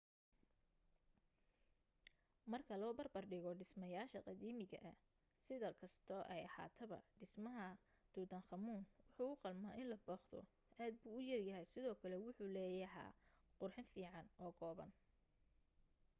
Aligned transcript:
marka 2.51 2.73
loo 2.81 2.93
barbar 2.99 3.25
dhigo 3.31 3.51
dhismayaasha 3.59 4.19
qadiimiga 4.27 4.79
ah 4.91 4.97
si 5.43 5.53
kastoo 5.81 6.23
ay 6.33 6.41
ahaataba 6.49 6.97
dhismaha 7.19 7.67
tutankhamun 8.13 8.81
wuu 9.17 9.31
u 9.35 9.41
qalmaa 9.43 9.77
in 9.81 9.87
la 9.91 9.97
booqdo 10.07 10.39
aad 10.81 10.93
buu 11.01 11.15
u 11.19 11.25
yaryahay 11.29 11.67
sidoo 11.73 11.95
kale 12.01 12.15
wuxuu 12.25 12.53
leeyaha 12.55 13.03
qurxin 13.59 13.87
fiican 13.93 14.27
oo 14.43 14.51
kooban 14.59 14.91